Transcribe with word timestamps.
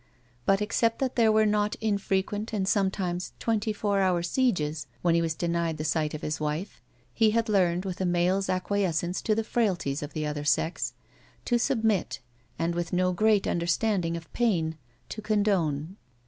But 0.47 0.63
except 0.63 0.97
that 0.97 1.15
there 1.15 1.31
Were 1.31 1.45
not 1.45 1.75
infrequent 1.75 2.53
and 2.53 2.67
sometimes 2.67 3.33
twenty 3.37 3.71
four 3.71 3.99
hotir 3.99 4.25
sieges 4.25 4.87
when 5.03 5.13
he 5.13 5.21
was 5.21 5.35
denied 5.35 5.77
the 5.77 5.83
sight 5.83 6.15
of 6.15 6.23
his 6.23 6.39
wife, 6.39 6.81
he 7.13 7.29
had 7.29 7.47
learned, 7.47 7.85
with 7.85 8.01
a 8.01 8.05
male's 8.07 8.49
acquiescence 8.49 9.21
to 9.21 9.35
the 9.35 9.43
frailties 9.43 10.01
of 10.01 10.13
the 10.13 10.25
other 10.25 10.43
sex, 10.43 10.95
to 11.45 11.59
submit, 11.59 12.19
and, 12.57 12.73
with 12.73 12.91
no 12.91 13.13
great 13.13 13.43
tmderstanding 13.43 14.17
of 14.17 14.33
pain, 14.33 14.75
to 15.09 15.21
condone. 15.21 15.97